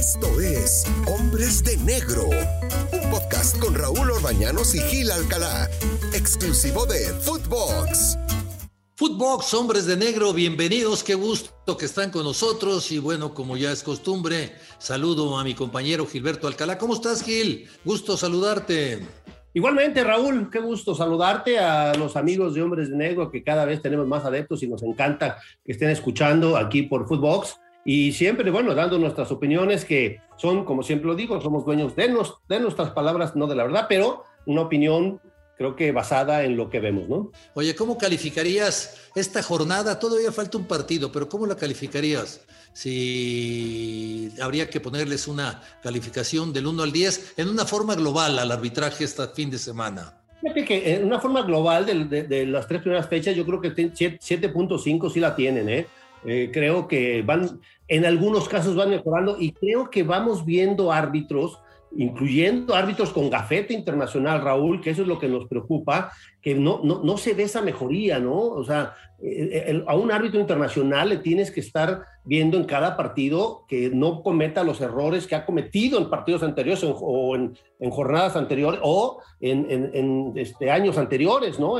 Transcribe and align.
Esto 0.00 0.40
es 0.40 0.86
Hombres 1.06 1.62
de 1.62 1.76
Negro, 1.76 2.24
un 2.24 3.10
podcast 3.10 3.58
con 3.58 3.74
Raúl 3.74 4.10
Orbañanos 4.10 4.74
y 4.74 4.78
Gil 4.78 5.10
Alcalá, 5.10 5.68
exclusivo 6.14 6.86
de 6.86 7.00
Footbox. 7.20 8.18
Footbox, 8.96 9.52
Hombres 9.52 9.84
de 9.84 9.98
Negro, 9.98 10.32
bienvenidos, 10.32 11.04
qué 11.04 11.14
gusto 11.14 11.76
que 11.76 11.84
están 11.84 12.10
con 12.10 12.24
nosotros 12.24 12.90
y 12.92 12.98
bueno, 12.98 13.34
como 13.34 13.58
ya 13.58 13.72
es 13.72 13.82
costumbre, 13.82 14.54
saludo 14.78 15.38
a 15.38 15.44
mi 15.44 15.52
compañero 15.52 16.06
Gilberto 16.06 16.46
Alcalá. 16.46 16.78
¿Cómo 16.78 16.94
estás, 16.94 17.22
Gil? 17.22 17.68
Gusto 17.84 18.16
saludarte. 18.16 19.06
Igualmente, 19.52 20.02
Raúl, 20.02 20.48
qué 20.50 20.60
gusto 20.60 20.94
saludarte 20.94 21.58
a 21.58 21.92
los 21.94 22.16
amigos 22.16 22.54
de 22.54 22.62
Hombres 22.62 22.88
de 22.88 22.96
Negro, 22.96 23.30
que 23.30 23.42
cada 23.42 23.66
vez 23.66 23.82
tenemos 23.82 24.08
más 24.08 24.24
adeptos 24.24 24.62
y 24.62 24.66
nos 24.66 24.82
encanta 24.82 25.36
que 25.62 25.72
estén 25.72 25.90
escuchando 25.90 26.56
aquí 26.56 26.84
por 26.84 27.06
Footbox. 27.06 27.58
Y 27.84 28.12
siempre, 28.12 28.50
bueno, 28.50 28.74
dando 28.74 28.98
nuestras 28.98 29.30
opiniones 29.30 29.84
que 29.84 30.20
son, 30.36 30.64
como 30.64 30.82
siempre 30.82 31.08
lo 31.08 31.14
digo, 31.14 31.40
somos 31.40 31.64
dueños 31.64 31.96
de, 31.96 32.08
nos, 32.08 32.38
de 32.48 32.60
nuestras 32.60 32.90
palabras, 32.90 33.36
no 33.36 33.46
de 33.46 33.56
la 33.56 33.64
verdad, 33.64 33.86
pero 33.88 34.24
una 34.46 34.62
opinión 34.62 35.20
creo 35.56 35.76
que 35.76 35.92
basada 35.92 36.42
en 36.44 36.56
lo 36.56 36.70
que 36.70 36.80
vemos, 36.80 37.06
¿no? 37.08 37.32
Oye, 37.52 37.74
¿cómo 37.74 37.98
calificarías 37.98 38.96
esta 39.14 39.42
jornada? 39.42 39.98
Todavía 39.98 40.32
falta 40.32 40.56
un 40.56 40.64
partido, 40.64 41.12
pero 41.12 41.28
¿cómo 41.28 41.46
la 41.46 41.54
calificarías? 41.54 42.40
Si 42.72 44.32
habría 44.40 44.70
que 44.70 44.80
ponerles 44.80 45.28
una 45.28 45.60
calificación 45.82 46.54
del 46.54 46.66
1 46.66 46.82
al 46.82 46.92
10 46.92 47.34
en 47.36 47.48
una 47.50 47.66
forma 47.66 47.94
global 47.94 48.38
al 48.38 48.50
arbitraje 48.50 49.04
este 49.04 49.26
fin 49.28 49.50
de 49.50 49.58
semana. 49.58 50.14
Fíjate 50.40 50.64
que 50.64 50.94
en 50.94 51.04
una 51.04 51.20
forma 51.20 51.42
global 51.42 51.84
de, 51.84 52.22
de, 52.22 52.46
las 52.46 52.66
tres 52.66 52.80
primeras 52.80 53.06
fechas, 53.06 53.36
yo 53.36 53.44
creo 53.44 53.60
que 53.60 53.74
7.5 53.74 55.12
sí 55.12 55.20
la 55.20 55.36
tienen, 55.36 55.68
¿eh? 55.68 55.86
¿Eh? 56.24 56.50
creo 56.52 56.88
que 56.88 57.22
van, 57.22 57.60
en 57.88 58.04
algunos 58.04 58.48
casos 58.48 58.74
van 58.74 58.90
mejorando 58.90 59.36
y 59.38 59.52
creo 59.52 59.90
que 59.90 60.02
vamos 60.02 60.44
viendo 60.44 60.92
árbitros 60.92 61.60
incluyendo 61.96 62.74
árbitros 62.74 63.10
con 63.10 63.30
gafete 63.30 63.74
internacional, 63.74 64.42
Raúl, 64.42 64.80
que 64.80 64.90
eso 64.90 65.02
es 65.02 65.08
lo 65.08 65.18
que 65.18 65.28
nos 65.28 65.46
preocupa, 65.48 66.12
que 66.40 66.54
no, 66.54 66.80
no, 66.84 67.02
no 67.02 67.16
se 67.16 67.34
ve 67.34 67.44
esa 67.44 67.62
mejoría, 67.62 68.18
¿no? 68.20 68.38
O 68.38 68.64
sea, 68.64 68.94
a 69.86 69.96
un 69.96 70.10
árbitro 70.10 70.40
internacional 70.40 71.10
le 71.10 71.18
tienes 71.18 71.50
que 71.50 71.60
estar 71.60 72.04
viendo 72.24 72.56
en 72.56 72.64
cada 72.64 72.96
partido 72.96 73.64
que 73.68 73.90
no 73.90 74.22
cometa 74.22 74.64
los 74.64 74.80
errores 74.80 75.26
que 75.26 75.34
ha 75.34 75.44
cometido 75.44 75.98
en 75.98 76.08
partidos 76.08 76.42
anteriores 76.42 76.84
o 76.84 77.34
en, 77.36 77.54
jornadas 77.90 78.36
anteriores 78.36 78.80
o 78.82 79.20
en, 79.40 80.32
este, 80.36 80.70
años 80.70 80.96
anteriores, 80.96 81.58
¿no? 81.58 81.76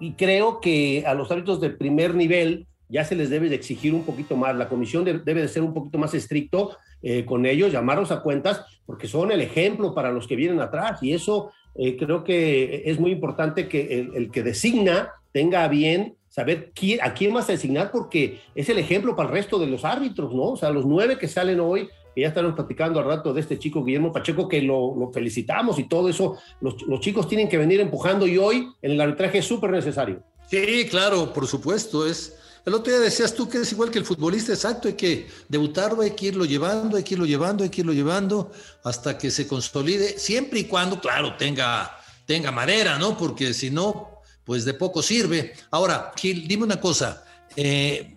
y 0.00 0.12
creo 0.14 0.60
que 0.60 1.04
a 1.06 1.14
los 1.14 1.30
árbitros 1.30 1.60
de 1.60 1.70
primer 1.70 2.14
nivel 2.14 2.66
ya 2.88 3.04
se 3.04 3.14
les 3.14 3.30
debe 3.30 3.48
de 3.48 3.54
exigir 3.54 3.94
un 3.94 4.04
poquito 4.04 4.36
más, 4.36 4.56
la 4.56 4.68
comisión 4.68 5.04
debe 5.04 5.42
de 5.42 5.48
ser 5.48 5.62
un 5.62 5.74
poquito 5.74 5.98
más 5.98 6.14
estricto 6.14 6.76
eh, 7.02 7.24
con 7.24 7.46
ellos, 7.46 7.70
llamarlos 7.70 8.10
a 8.10 8.22
cuentas, 8.22 8.64
porque 8.86 9.06
son 9.06 9.30
el 9.30 9.40
ejemplo 9.40 9.94
para 9.94 10.10
los 10.10 10.26
que 10.26 10.36
vienen 10.36 10.60
atrás. 10.60 11.02
Y 11.02 11.12
eso 11.12 11.52
eh, 11.74 11.96
creo 11.96 12.24
que 12.24 12.82
es 12.86 12.98
muy 12.98 13.12
importante 13.12 13.68
que 13.68 14.10
el, 14.14 14.30
que 14.30 14.42
designa 14.42 15.12
tenga 15.32 15.68
bien 15.68 16.16
saber 16.28 16.72
quién, 16.74 17.00
a 17.02 17.14
quién 17.14 17.34
vas 17.34 17.48
a 17.48 17.52
designar, 17.52 17.90
porque 17.90 18.40
es 18.54 18.68
el 18.68 18.78
ejemplo 18.78 19.14
para 19.14 19.28
el 19.28 19.34
resto 19.34 19.58
de 19.58 19.66
los 19.66 19.84
árbitros, 19.84 20.34
¿no? 20.34 20.50
O 20.50 20.56
sea, 20.56 20.70
los 20.70 20.86
nueve 20.86 21.18
que 21.18 21.28
salen 21.28 21.60
hoy, 21.60 21.88
que 22.14 22.22
ya 22.22 22.28
estamos 22.28 22.54
platicando 22.54 22.98
al 22.98 23.06
rato 23.06 23.32
de 23.32 23.40
este 23.40 23.58
chico 23.58 23.84
Guillermo 23.84 24.12
Pacheco, 24.12 24.48
que 24.48 24.62
lo, 24.62 25.10
felicitamos 25.12 25.78
y 25.78 25.84
todo 25.84 26.08
eso, 26.08 26.38
los, 26.60 26.82
los, 26.82 27.00
chicos 27.00 27.28
tienen 27.28 27.48
que 27.48 27.58
venir 27.58 27.80
empujando 27.80 28.26
y 28.26 28.38
hoy 28.38 28.68
en 28.82 28.92
el 28.92 29.00
arbitraje 29.00 29.38
es 29.38 29.44
súper 29.44 29.70
necesario. 29.70 30.22
Sí, 30.48 30.86
claro, 30.88 31.32
por 31.32 31.46
supuesto, 31.46 32.06
es 32.06 32.37
el 32.64 32.74
otro 32.74 32.92
día 32.92 33.00
decías 33.00 33.34
tú 33.34 33.48
que 33.48 33.58
es 33.58 33.72
igual 33.72 33.90
que 33.90 33.98
el 33.98 34.04
futbolista, 34.04 34.52
exacto, 34.52 34.88
hay 34.88 34.94
que 34.94 35.28
debutarlo, 35.48 36.02
hay 36.02 36.12
que 36.12 36.26
irlo 36.26 36.44
llevando, 36.44 36.96
hay 36.96 37.02
que 37.02 37.14
irlo 37.14 37.26
llevando, 37.26 37.64
hay 37.64 37.70
que 37.70 37.80
irlo 37.80 37.92
llevando 37.92 38.52
hasta 38.84 39.16
que 39.16 39.30
se 39.30 39.46
consolide, 39.46 40.18
siempre 40.18 40.60
y 40.60 40.64
cuando, 40.64 41.00
claro, 41.00 41.36
tenga, 41.36 41.98
tenga 42.26 42.50
madera, 42.52 42.98
¿no? 42.98 43.16
Porque 43.16 43.54
si 43.54 43.70
no, 43.70 44.20
pues 44.44 44.64
de 44.64 44.74
poco 44.74 45.02
sirve. 45.02 45.54
Ahora, 45.70 46.12
Gil, 46.16 46.48
dime 46.48 46.64
una 46.64 46.80
cosa, 46.80 47.24
eh, 47.56 48.16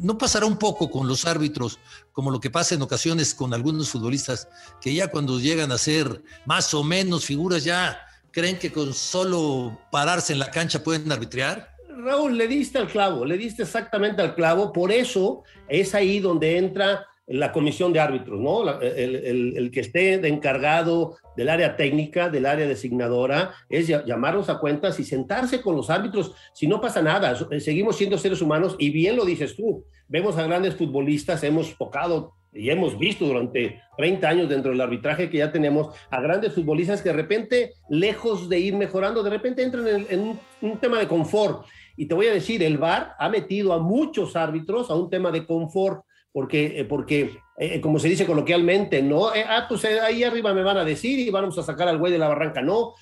no 0.00 0.18
pasará 0.18 0.46
un 0.46 0.58
poco 0.58 0.90
con 0.90 1.08
los 1.08 1.26
árbitros, 1.26 1.78
como 2.12 2.30
lo 2.30 2.40
que 2.40 2.50
pasa 2.50 2.74
en 2.74 2.82
ocasiones 2.82 3.34
con 3.34 3.52
algunos 3.52 3.90
futbolistas, 3.90 4.48
que 4.80 4.94
ya 4.94 5.08
cuando 5.08 5.40
llegan 5.40 5.72
a 5.72 5.78
ser 5.78 6.22
más 6.44 6.72
o 6.74 6.82
menos 6.82 7.24
figuras, 7.24 7.64
ya 7.64 7.98
creen 8.30 8.58
que 8.58 8.70
con 8.70 8.92
solo 8.92 9.80
pararse 9.90 10.32
en 10.32 10.38
la 10.38 10.50
cancha 10.50 10.84
pueden 10.84 11.10
arbitrar? 11.10 11.75
Raúl, 12.06 12.38
le 12.38 12.46
diste 12.46 12.78
al 12.78 12.86
clavo, 12.86 13.24
le 13.24 13.36
diste 13.36 13.64
exactamente 13.64 14.22
al 14.22 14.34
clavo, 14.34 14.72
por 14.72 14.92
eso 14.92 15.42
es 15.68 15.94
ahí 15.94 16.20
donde 16.20 16.56
entra 16.56 17.04
la 17.26 17.50
comisión 17.50 17.92
de 17.92 17.98
árbitros, 17.98 18.40
¿no? 18.40 18.80
El, 18.80 19.70
que 19.72 19.80
esté 19.80 20.14
encargado 20.28 21.16
del 21.36 21.48
área 21.48 21.76
técnica, 21.76 22.28
del 22.28 22.46
área 22.46 22.68
designadora, 22.68 23.52
es 23.68 23.88
llamarlos 23.88 24.48
a 24.48 24.58
cuentas 24.58 25.00
y 25.00 25.04
sentarse 25.04 25.60
con 25.60 25.74
los 25.74 25.90
árbitros. 25.90 26.32
Si 26.54 26.68
no 26.68 26.80
pasa 26.80 27.02
nada, 27.02 27.36
eh, 27.50 27.58
seguimos 27.58 27.96
siendo 27.96 28.16
seres 28.16 28.40
humanos 28.40 28.76
y 28.78 28.90
bien 28.90 29.16
lo 29.16 29.24
dices 29.24 29.56
tú. 29.56 29.84
Vemos 30.06 30.38
a 30.38 30.46
grandes 30.46 30.76
futbolistas, 30.76 31.42
hemos 31.42 31.76
tocado 31.76 32.34
y 32.52 32.70
hemos 32.70 32.96
visto 32.96 33.26
durante 33.26 33.82
30 33.98 34.28
años 34.28 34.48
dentro 34.48 34.70
del 34.70 34.80
arbitraje 34.80 35.28
que 35.28 35.38
ya 35.38 35.50
tenemos 35.50 35.94
a 36.10 36.20
grandes 36.20 36.54
futbolistas 36.54 37.02
que 37.02 37.08
de 37.08 37.16
repente, 37.16 37.72
lejos 37.90 38.48
de 38.48 38.60
ir 38.60 38.74
mejorando, 38.74 39.24
de 39.24 39.30
repente 39.30 39.64
entran 39.64 39.86
en, 40.08 40.20
un, 40.20 40.40
un 40.62 40.78
tema 40.78 41.00
de 41.00 41.08
confort 41.08 41.66
y 41.96 42.06
te 42.06 42.14
voy 42.14 42.26
a 42.26 42.32
decir, 42.32 42.62
el 42.62 42.78
VAR 42.78 43.14
ha 43.18 43.28
metido 43.28 43.72
a 43.72 43.78
muchos 43.78 44.36
árbitros 44.36 44.90
a 44.90 44.94
un 44.94 45.10
tema 45.10 45.30
de 45.30 45.46
confort, 45.46 46.04
porque, 46.36 46.80
eh, 46.80 46.84
porque 46.84 47.38
eh, 47.56 47.80
como 47.80 47.98
se 47.98 48.08
dice 48.08 48.26
coloquialmente, 48.26 49.02
no, 49.02 49.34
eh, 49.34 49.42
ah, 49.48 49.64
pues 49.66 49.86
ahí 49.86 50.22
arriba 50.22 50.52
me 50.52 50.62
van 50.62 50.76
a 50.76 50.84
decir 50.84 51.18
y 51.18 51.30
vamos 51.30 51.56
a 51.56 51.62
sacar 51.62 51.88
al 51.88 51.96
güey 51.96 52.12
de 52.12 52.18
la 52.18 52.28
barranca. 52.28 52.60
No, 52.60 52.92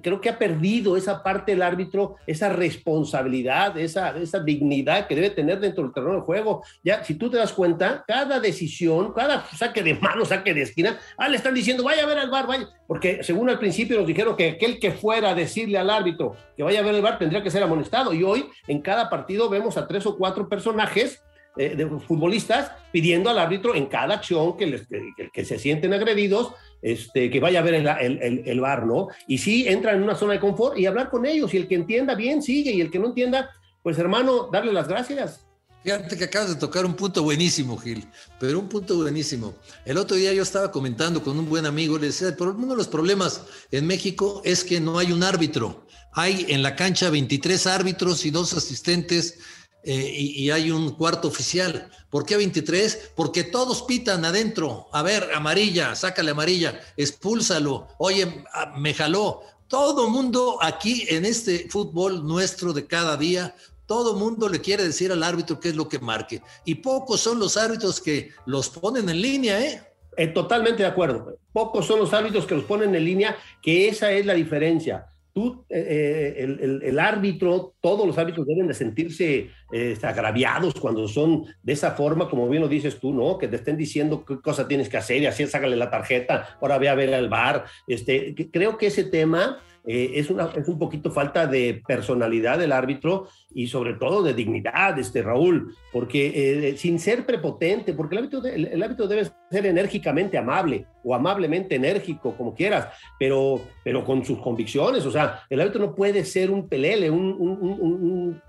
creo 0.00 0.20
que 0.20 0.28
ha 0.28 0.38
perdido 0.38 0.96
esa 0.96 1.20
parte 1.20 1.50
del 1.50 1.62
árbitro, 1.62 2.14
esa 2.24 2.50
responsabilidad, 2.50 3.76
esa, 3.78 4.16
esa 4.16 4.38
dignidad 4.38 5.08
que 5.08 5.16
debe 5.16 5.30
tener 5.30 5.58
dentro 5.58 5.82
del 5.82 5.92
terreno 5.92 6.14
de 6.14 6.20
juego. 6.20 6.62
Ya, 6.84 7.02
si 7.02 7.16
tú 7.16 7.28
te 7.28 7.36
das 7.36 7.52
cuenta, 7.52 8.04
cada 8.06 8.38
decisión, 8.38 9.12
cada 9.12 9.44
saque 9.46 9.82
de 9.82 9.94
mano, 9.94 10.24
saque 10.24 10.54
de 10.54 10.62
esquina, 10.62 10.96
ah, 11.18 11.28
le 11.28 11.36
están 11.36 11.52
diciendo, 11.52 11.82
vaya 11.82 12.04
a 12.04 12.06
ver 12.06 12.18
al 12.18 12.30
bar, 12.30 12.46
vaya, 12.46 12.68
porque 12.86 13.24
según 13.24 13.50
al 13.50 13.58
principio 13.58 13.98
nos 13.98 14.06
dijeron 14.06 14.36
que 14.36 14.50
aquel 14.50 14.78
que 14.78 14.92
fuera 14.92 15.30
a 15.30 15.34
decirle 15.34 15.78
al 15.78 15.90
árbitro 15.90 16.36
que 16.56 16.62
vaya 16.62 16.78
a 16.78 16.84
ver 16.84 16.94
el 16.94 17.02
bar 17.02 17.18
tendría 17.18 17.42
que 17.42 17.50
ser 17.50 17.64
amonestado. 17.64 18.14
Y 18.14 18.22
hoy 18.22 18.46
en 18.68 18.80
cada 18.82 19.10
partido 19.10 19.48
vemos 19.48 19.76
a 19.78 19.88
tres 19.88 20.06
o 20.06 20.16
cuatro 20.16 20.48
personajes 20.48 21.24
eh, 21.56 21.76
de 21.76 21.86
futbolistas 21.86 22.72
pidiendo 22.90 23.30
al 23.30 23.38
árbitro 23.38 23.74
en 23.74 23.86
cada 23.86 24.14
acción 24.14 24.56
que, 24.56 24.66
les, 24.66 24.88
que, 25.32 25.44
se 25.44 25.58
sienten 25.58 25.92
agredidos, 25.92 26.52
este, 26.82 27.30
que 27.30 27.38
vaya 27.38 27.60
a 27.60 27.62
ver 27.62 27.74
el, 27.74 28.42
el, 28.44 28.60
bar, 28.60 28.86
¿no? 28.86 29.08
Y 29.28 29.38
sí, 29.38 29.68
entran 29.68 29.96
en 29.96 30.02
una 30.02 30.16
zona 30.16 30.34
de 30.34 30.40
confort 30.40 30.78
y 30.78 30.86
hablar 30.86 31.10
con 31.10 31.26
ellos, 31.26 31.54
y 31.54 31.58
el 31.58 31.68
que 31.68 31.76
entienda 31.76 32.14
bien 32.14 32.42
sigue, 32.42 32.72
y 32.72 32.80
el 32.80 32.90
que 32.90 32.98
no 32.98 33.06
entienda, 33.06 33.50
pues 33.82 33.98
hermano, 33.98 34.48
darle 34.52 34.72
las 34.72 34.88
gracias. 34.88 35.46
Fíjate 35.84 36.16
que 36.16 36.24
acabas 36.24 36.48
de 36.48 36.56
tocar 36.56 36.86
un 36.86 36.94
punto 36.94 37.22
buenísimo, 37.22 37.76
Gil, 37.76 38.08
pero 38.40 38.58
un 38.58 38.70
punto 38.70 38.96
buenísimo. 38.96 39.54
El 39.84 39.98
otro 39.98 40.16
día 40.16 40.32
yo 40.32 40.42
estaba 40.42 40.72
comentando 40.72 41.22
con 41.22 41.38
un 41.38 41.46
buen 41.46 41.66
amigo, 41.66 41.98
le 41.98 42.06
decía, 42.06 42.34
pero 42.38 42.52
uno 42.52 42.68
de 42.68 42.76
los 42.76 42.88
problemas 42.88 43.42
en 43.70 43.86
México 43.86 44.40
es 44.46 44.64
que 44.64 44.80
no 44.80 44.98
hay 44.98 45.12
un 45.12 45.22
árbitro. 45.22 45.86
Hay 46.14 46.46
en 46.48 46.62
la 46.62 46.74
cancha 46.74 47.10
23 47.10 47.66
árbitros 47.66 48.24
y 48.24 48.30
dos 48.30 48.54
asistentes 48.54 49.38
eh, 49.86 50.14
y, 50.16 50.50
hay 50.50 50.70
un 50.70 50.92
cuarto 50.92 51.28
oficial. 51.28 51.90
¿Por 52.08 52.24
qué 52.24 52.36
23? 52.36 53.12
Porque 53.14 53.44
todos 53.44 53.82
pitan 53.82 54.24
adentro. 54.24 54.88
A 54.92 55.02
ver, 55.02 55.30
amarilla, 55.34 55.94
sácale 55.94 56.30
amarilla, 56.30 56.80
expúlsalo. 56.96 57.88
Oye, 57.98 58.44
ah, 58.54 58.72
me 58.76 58.94
jaló. 58.94 59.42
Todo 59.68 60.08
mundo 60.08 60.58
aquí 60.62 61.06
en 61.08 61.26
este 61.26 61.68
fútbol 61.68 62.26
nuestro 62.26 62.72
de 62.72 62.86
cada 62.86 63.16
día, 63.16 63.54
todo 63.86 64.14
mundo 64.14 64.48
le 64.48 64.60
quiere 64.60 64.84
decir 64.84 65.12
al 65.12 65.22
árbitro 65.22 65.60
qué 65.60 65.68
es 65.68 65.76
lo 65.76 65.88
que 65.88 65.98
marque. 65.98 66.40
Y 66.64 66.76
pocos 66.76 67.20
son 67.20 67.38
los 67.38 67.56
árbitros 67.56 68.00
que 68.00 68.30
los 68.46 68.70
ponen 68.70 69.08
en 69.08 69.20
línea, 69.20 69.60
¿eh? 69.60 69.82
eh 70.16 70.28
totalmente 70.28 70.82
de 70.82 70.88
acuerdo. 70.88 71.36
Pocos 71.52 71.86
son 71.86 71.98
los 71.98 72.12
árbitros 72.14 72.46
que 72.46 72.54
los 72.54 72.64
ponen 72.64 72.94
en 72.94 73.04
línea, 73.04 73.36
que 73.60 73.88
esa 73.88 74.12
es 74.12 74.24
la 74.24 74.34
diferencia 74.34 75.08
tú, 75.34 75.66
eh, 75.68 76.34
eh, 76.38 76.80
el, 76.82 76.98
árbitro, 76.98 77.74
todos 77.80 78.06
los 78.06 78.16
árbitros 78.16 78.46
deben 78.46 78.68
de 78.68 78.74
sentirse 78.74 79.50
eh, 79.72 79.98
agraviados 80.02 80.74
cuando 80.74 81.08
son 81.08 81.44
de 81.60 81.72
esa 81.72 81.90
forma, 81.90 82.30
como 82.30 82.48
bien 82.48 82.62
lo 82.62 82.68
dices 82.68 83.00
tú, 83.00 83.12
¿no? 83.12 83.36
Que 83.36 83.48
te 83.48 83.56
estén 83.56 83.76
diciendo 83.76 84.24
qué 84.24 84.40
cosa 84.40 84.68
tienes 84.68 84.88
que 84.88 84.96
hacer 84.96 85.20
y 85.20 85.26
así 85.26 85.44
sácale 85.46 85.74
la 85.76 85.90
tarjeta, 85.90 86.56
ahora 86.60 86.78
ve 86.78 86.88
a 86.88 86.94
ver 86.94 87.12
al 87.12 87.28
bar. 87.28 87.64
Este, 87.88 88.34
creo 88.52 88.78
que 88.78 88.86
ese 88.86 89.04
tema 89.04 89.58
eh, 89.86 90.12
es, 90.14 90.30
una, 90.30 90.50
es 90.56 90.66
un 90.66 90.78
poquito 90.78 91.10
falta 91.10 91.46
de 91.46 91.82
personalidad 91.86 92.58
del 92.58 92.72
árbitro 92.72 93.28
y 93.52 93.66
sobre 93.66 93.94
todo 93.94 94.22
de 94.22 94.32
dignidad, 94.32 94.98
este 94.98 95.22
Raúl, 95.22 95.74
porque 95.92 96.70
eh, 96.70 96.76
sin 96.78 96.98
ser 96.98 97.26
prepotente, 97.26 97.92
porque 97.92 98.16
el 98.16 98.24
árbitro, 98.24 98.44
el, 98.46 98.82
árbitro 98.82 99.06
debe 99.06 99.30
ser 99.50 99.66
enérgicamente 99.66 100.38
amable 100.38 100.86
o 101.02 101.14
amablemente 101.14 101.74
enérgico, 101.74 102.34
como 102.34 102.54
quieras, 102.54 102.88
pero, 103.18 103.60
pero 103.82 104.02
con 104.04 104.24
sus 104.24 104.38
convicciones, 104.38 105.04
o 105.04 105.10
sea, 105.10 105.42
el 105.50 105.60
árbitro 105.60 105.86
no 105.86 105.94
puede 105.94 106.24
ser 106.24 106.50
un 106.50 106.66
pelele, 106.66 107.10
un, 107.10 108.40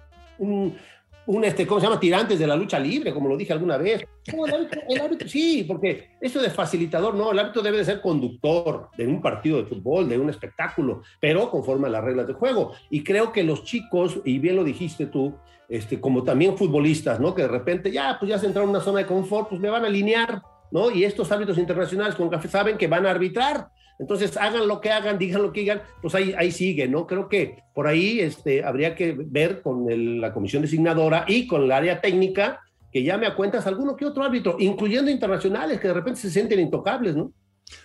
este, 1.44 1.66
¿cómo 1.66 1.80
se 1.80 1.88
llama? 1.88 2.00
Tirantes 2.00 2.38
de 2.38 2.48
la 2.48 2.56
lucha 2.56 2.80
libre, 2.80 3.14
como 3.14 3.30
lo 3.30 3.38
dije 3.38 3.54
alguna 3.54 3.78
vez. 3.78 4.06
el, 4.26 5.02
árbitro, 5.02 5.28
sí, 5.28 5.64
porque 5.68 6.12
eso 6.22 6.42
de 6.42 6.50
facilitador, 6.50 7.16
no, 7.16 7.32
el 7.32 7.40
árbitro 7.40 7.62
debe 7.62 7.78
de 7.78 7.86
ser 7.86 8.02
conductor 8.02 8.90
de 8.98 9.08
un 9.08 9.22
partido 9.22 9.58
de 9.58 9.66
fútbol, 9.66 10.08
de 10.08 10.18
un 10.18 10.30
espectáculo, 10.30 11.02
pero 11.20 11.50
conforme 11.50 11.88
a 11.88 11.92
las 11.92 12.04
reglas 12.04 12.28
de 12.28 12.34
juego. 12.34 12.74
Y 12.90 13.04
creo 13.04 13.32
que 13.32 13.44
los 13.44 13.64
chicos, 13.64 14.20
y 14.24 14.40
bien 14.40 14.56
lo 14.56 14.64
dijiste 14.64 15.08
tú, 15.08 15.36
este, 15.68 16.00
como 16.00 16.24
también 16.24 16.58
futbolistas, 16.58 17.20
¿no? 17.20 17.34
Que 17.34 17.44
de 17.44 17.48
repente 17.48 17.92
ya, 17.92 18.18
pues 18.20 18.30
ya 18.30 18.38
se 18.38 18.46
entraron 18.46 18.70
en 18.70 18.76
una 18.76 18.84
zona 18.84 19.00
de 19.00 19.08
confort, 19.08 19.50
pues 19.50 19.60
me 19.60 19.70
van 19.70 19.84
a 19.84 19.88
alinear, 19.88 20.44
¿no? 20.72 20.92
Y 20.92 21.04
estos 21.04 21.32
árbitros 21.32 21.58
internacionales 21.58 22.16
con 22.16 22.30
café 22.30 22.48
saben 22.48 22.78
que 22.78 22.88
van 22.88 23.06
a 23.06 23.12
arbitrar. 23.12 23.70
Entonces, 24.00 24.36
hagan 24.38 24.68
lo 24.68 24.82
que 24.82 24.92
hagan, 24.92 25.18
digan 25.18 25.42
lo 25.42 25.54
que 25.54 25.62
digan, 25.62 25.82
pues 26.02 26.16
ahí, 26.16 26.34
ahí 26.38 26.52
sigue, 26.52 26.88
¿no? 26.88 27.08
Creo 27.08 27.30
que 27.30 27.64
por 27.74 27.88
ahí 27.88 28.20
este, 28.20 28.64
habría 28.64 28.96
que 28.96 29.16
ver 29.18 29.62
con 29.62 29.86
la 30.22 30.34
comisión 30.34 30.62
designadora 30.62 31.26
y 31.28 31.48
con 31.48 31.64
el 31.64 31.72
área 31.72 32.02
técnica 32.02 32.62
que 32.92 33.04
llame 33.04 33.28
a 33.28 33.36
cuentas 33.36 33.68
alguno 33.68 33.96
que 33.96 34.06
otro 34.06 34.24
árbitro, 34.24 34.58
incluyendo 34.60 35.12
internacionales 35.12 35.80
que 35.80 35.88
de 35.88 35.94
repente 35.94 36.22
se 36.22 36.30
sienten 36.30 36.60
intocables, 36.60 37.16
¿no? 37.16 37.32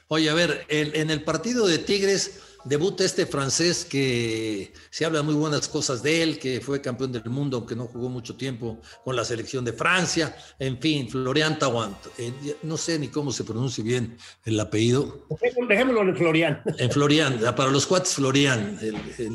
Oye, 0.09 0.29
a 0.29 0.35
ver, 0.35 0.67
en 0.69 1.11
el 1.11 1.23
partido 1.25 1.67
de 1.67 1.79
Tigres, 1.79 2.50
Debuta 2.65 3.05
este 3.05 3.27
francés 3.27 3.85
que 3.85 4.73
se 4.91 5.05
habla 5.05 5.23
muy 5.23 5.35
buenas 5.35 5.69
cosas 5.69 6.03
de 6.03 6.23
él, 6.23 6.39
que 6.39 6.61
fue 6.61 6.81
campeón 6.81 7.13
del 7.13 7.25
mundo, 7.25 7.57
aunque 7.59 7.75
no 7.75 7.87
jugó 7.87 8.09
mucho 8.09 8.37
tiempo 8.37 8.81
con 9.05 9.17
la 9.17 9.25
selección 9.25 9.65
de 9.65 9.73
Francia. 9.73 10.37
En 10.59 10.79
fin, 10.79 11.09
Florian 11.09 11.59
Tawant. 11.59 11.97
Eh, 12.19 12.33
no 12.63 12.77
sé 12.77 12.99
ni 12.99 13.09
cómo 13.09 13.33
se 13.33 13.45
pronuncia 13.45 13.83
bien 13.83 14.17
el 14.45 14.61
apellido. 14.61 15.27
Dejémoslo 15.69 16.03
en 16.03 16.17
Florian. 16.17 16.63
En 16.79 16.91
Florian, 16.91 17.41
para 17.57 17.71
los 17.71 17.87
cuates 17.87 18.15
Florian. 18.15 18.79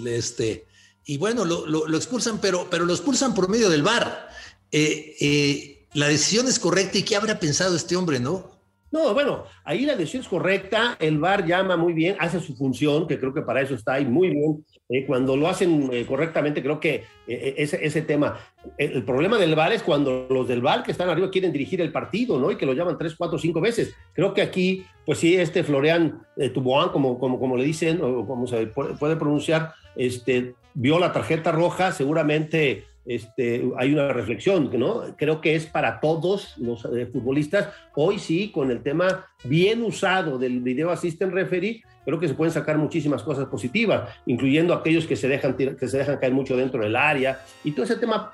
este, 0.08 0.68
y 1.06 1.18
bueno, 1.18 1.46
lo, 1.46 1.96
expulsan, 1.96 2.40
pero, 2.40 2.68
pero 2.70 2.86
lo 2.86 2.94
expulsan 2.94 3.34
por 3.34 3.50
medio 3.50 3.70
del 3.70 3.84
VAR. 3.84 4.30
Eh, 4.72 5.16
eh, 5.20 5.88
la 5.94 6.08
decisión 6.08 6.48
es 6.48 6.60
correcta 6.60 6.98
y 6.98 7.04
qué 7.04 7.16
habrá 7.16 7.40
pensado 7.40 7.76
este 7.76 7.96
hombre, 7.96 8.20
¿no? 8.20 8.55
No, 8.96 9.14
bueno, 9.14 9.44
ahí 9.66 9.86
la 9.86 9.98
decisión 9.98 10.22
es 10.22 10.30
correcta, 10.30 10.96
el 11.02 11.18
VAR 11.18 11.46
llama 11.46 11.76
muy 11.76 11.92
bien, 11.92 12.16
hace 12.18 12.40
su 12.40 12.56
función, 12.56 13.08
que 13.08 13.20
creo 13.20 13.34
que 13.34 13.42
para 13.42 13.60
eso 13.60 13.76
está 13.76 13.96
ahí 13.96 14.06
muy 14.06 14.30
bien. 14.30 14.64
Eh, 14.88 15.06
cuando 15.06 15.36
lo 15.36 15.50
hacen 15.50 15.90
eh, 15.92 16.06
correctamente, 16.06 16.62
creo 16.64 16.80
que 16.80 17.04
eh, 17.28 17.56
ese, 17.58 18.02
tema, 18.04 18.38
el, 18.78 19.04
problema 19.04 19.38
del 19.38 19.54
VAR 19.54 19.74
es 19.74 19.84
cuando 19.84 20.28
los 20.30 20.48
del 20.48 20.62
VAR 20.62 20.82
que 20.82 20.92
están 20.92 21.10
arriba 21.10 21.30
quieren 21.30 21.52
dirigir 21.52 21.82
el 21.82 21.92
partido, 21.92 22.40
¿no? 22.40 22.52
Y 22.52 22.56
que 22.56 22.66
lo 22.66 22.72
llaman 22.72 22.98
tres, 22.98 23.16
cuatro, 23.18 23.38
cinco 23.38 23.60
veces. 23.60 23.94
Creo 24.14 24.34
que 24.34 24.42
aquí, 24.42 24.86
pues 25.06 25.20
sí, 25.20 25.36
este 25.36 25.66
Florian 25.66 26.22
Tuboan, 26.54 26.88
como, 26.88 27.20
como, 27.20 27.38
como 27.38 27.58
le 27.58 27.66
dicen, 27.66 28.00
o 28.02 28.26
como 28.26 28.48
se 28.48 28.68
puede 28.68 29.18
pronunciar, 29.18 29.74
este, 29.98 30.56
vio 30.74 31.00
la 31.00 31.12
tarjeta 31.12 31.52
roja, 31.52 31.92
seguramente 31.92 32.86
este, 33.06 33.64
hay 33.78 33.94
una 33.94 34.12
reflexión, 34.12 34.70
¿no? 34.78 35.16
Creo 35.18 35.42
que 35.42 35.56
es 35.56 35.66
para 35.66 36.00
todos 36.00 36.58
los 36.58 36.86
eh, 36.86 37.06
futbolistas. 37.06 37.70
Hoy 37.96 38.20
sí, 38.20 38.52
con 38.52 38.72
el 38.72 38.82
tema 38.82 39.28
bien 39.44 39.84
usado 39.84 40.38
del 40.38 40.62
video 40.62 40.90
assistant 40.90 41.34
referee, 41.34 41.84
creo 42.04 42.20
que 42.20 42.28
se 42.28 42.34
pueden 42.34 42.54
sacar 42.54 42.78
muchísimas 42.78 43.24
cosas 43.24 43.46
positivas, 43.48 44.10
incluyendo 44.26 44.74
aquellos 44.74 45.06
que 45.06 45.16
se 45.16 45.28
dejan, 45.28 45.56
que 45.56 45.88
se 45.88 45.98
dejan 45.98 46.18
caer 46.18 46.34
mucho 46.34 46.58
dentro 46.58 46.82
del 46.84 46.96
área 46.96 47.40
y 47.64 47.72
todo 47.72 47.86
ese 47.86 47.98
tema, 47.98 48.32